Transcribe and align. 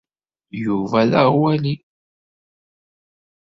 Yuba 0.63 0.99
d 1.09 1.11
aɣwali. 1.21 1.75